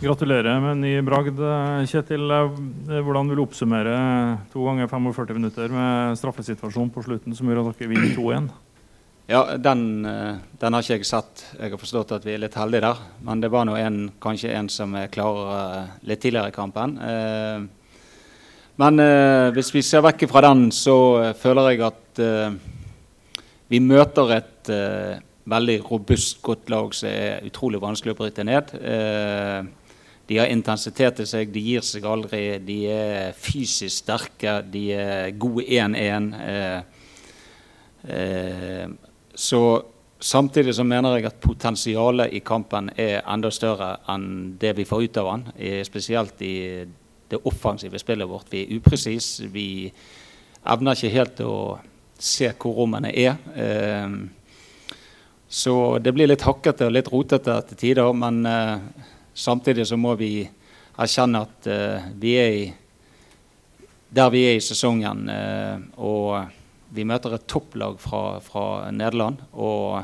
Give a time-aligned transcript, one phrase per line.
[0.00, 1.36] Gratulerer med ny bragd,
[1.84, 2.22] Kjetil.
[2.88, 3.92] Hvordan vil du oppsummere
[4.48, 8.46] to ganger 45 minutter med straffesituasjonen på slutten som gjør at dere vinner 2-1?
[9.28, 11.42] Ja, den, den, har ikke jeg sett.
[11.52, 13.02] Jeg har forstått at vi er litt heldige der.
[13.28, 16.94] Men det var nå en, kanskje en som er klarere litt tidligere i kampen.
[18.80, 19.02] Men
[19.52, 20.96] hvis vi ser vekk fra den, så
[21.42, 22.22] føler jeg at
[23.68, 24.72] vi møter et
[25.44, 28.72] veldig robust, godt lag som er utrolig vanskelig å bryte ned.
[30.30, 32.44] De har intensitet i seg, de gir seg aldri.
[32.62, 36.28] De er fysisk sterke, de er gode 1-1.
[36.38, 36.76] Eh,
[38.14, 38.86] eh,
[39.34, 39.62] så
[40.22, 45.08] samtidig så mener jeg at potensialet i kampen er enda større enn det vi får
[45.08, 45.84] ut av den.
[45.90, 46.54] Spesielt i
[47.30, 48.54] det offensive spillet vårt.
[48.54, 49.50] Vi er upresise.
[49.50, 49.90] Vi
[50.62, 51.78] evner ikke helt å
[52.20, 53.34] se hvor rommene er.
[53.58, 54.18] Eh,
[55.50, 58.12] så det blir litt hakkete og litt rotete til tider.
[58.12, 58.76] men eh,
[59.40, 60.44] Samtidig så må vi
[61.00, 62.64] erkjenne at uh, vi er i,
[64.12, 65.22] der vi er i sesongen.
[65.32, 69.40] Uh, og vi møter et topplag fra, fra Nederland.
[69.56, 70.02] Og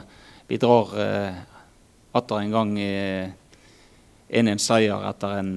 [0.49, 1.43] vi drar uh,
[2.17, 5.51] atter en gang inn en seier etter en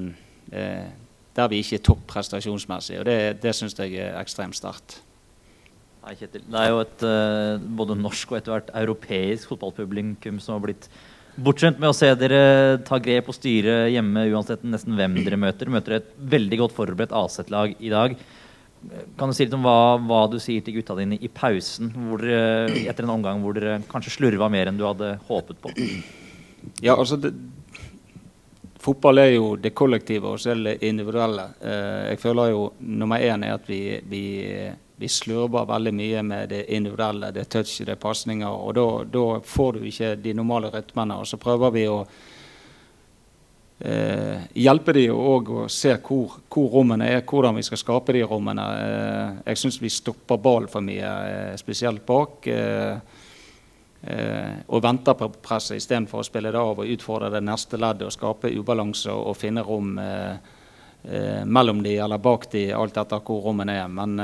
[0.50, 2.98] der vi ikke er topp prestasjonsmessig.
[3.00, 4.98] Og det, det syns jeg er ekstremt sterkt.
[6.09, 7.06] Det er jo et
[7.78, 10.90] både norsk og etter hvert europeisk fotballpublikum som har blitt
[11.40, 15.72] Bortskjemt med å se dere ta grep og styre hjemme uansett nesten hvem dere møter.
[15.72, 18.16] Møter et veldig godt forberedt Aset-lag i dag.
[19.20, 22.70] Kan du si litt om hva, hva, du sier til gutta dine i pausen dere,
[22.88, 25.73] etter en omgang hvor dere kanskje slurva mer enn du hadde håpet på?
[26.84, 27.34] Ja, altså det,
[28.80, 31.50] Fotball er jo det kollektive og så er det individuelle.
[31.59, 34.24] Eh, jeg føler jo nummer én er at vi, vi
[35.00, 38.52] vi slurver veldig mye med det individuelle, det touchet, det pasninger.
[38.52, 38.75] Og
[39.08, 41.22] da får du ikke de normale rytmene.
[41.22, 42.02] Og så prøver vi å
[43.80, 48.25] eh, hjelpe dem òg å se hvor, hvor, rommene er, hvordan vi skal skape de
[48.28, 48.66] rommene.
[48.75, 52.50] Eh, jeg syns vi stopper ball for mye, eh, spesielt bak.
[52.51, 53.22] Eh,
[54.03, 58.09] eh, og venter på presset istedenfor å spille det av og utfordre det neste leddet
[58.09, 59.95] og skape ubalanse og, og finne rom
[61.00, 63.88] mellom de eller bak de, alt etter hvor rommene er.
[63.88, 64.19] Men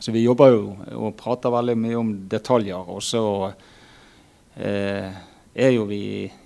[0.00, 0.62] så vi jobber jo
[0.98, 2.90] og prater veldig mye om detaljer.
[2.90, 3.22] Og så
[4.58, 5.14] eh,
[5.54, 6.00] er jo vi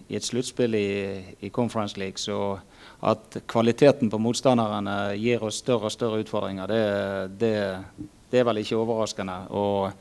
[0.08, 0.90] i et sluttspill i,
[1.40, 2.58] i, Conference League, så
[3.08, 6.84] at kvaliteten på motstanderne gir oss større og større utfordringer, det,
[7.40, 7.56] det,
[8.32, 9.36] det er vel ikke overraskende.
[9.56, 9.92] Og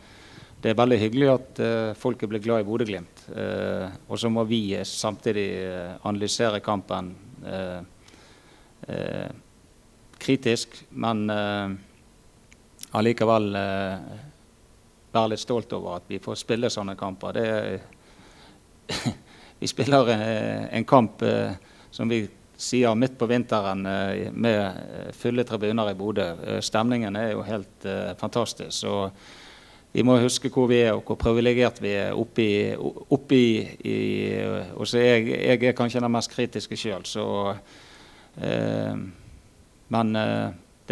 [0.63, 3.27] det er veldig hyggelig at eh, folket blir glad i Bodø-Glimt.
[3.29, 7.11] Eh, og så må vi samtidig eh, analysere kampen
[7.45, 7.81] eh,
[8.87, 9.27] eh,
[10.17, 11.27] kritisk, men
[12.95, 14.25] allikevel eh,
[15.17, 17.37] være litt stolt over at vi får spille sånne kamper.
[17.37, 17.79] Det,
[19.59, 21.51] vi spiller eh, en kamp eh,
[21.91, 22.27] som vi
[22.57, 26.61] sier midt på vinteren eh, med fulle tribuner i Bodø.
[26.61, 27.87] Stemningen er jo helt
[28.19, 28.73] fantastisk.
[28.73, 29.09] Så
[29.93, 33.43] vi må huske hvor vi er og hvor privilegert vi er oppi, oppi
[33.87, 33.97] i,
[34.75, 37.55] Og så jeg, jeg er kanskje den mest kritiske sjøl, så
[39.89, 40.15] Men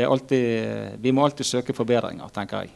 [0.03, 2.75] alltid, vi må alltid søke forbedringer, tenker jeg.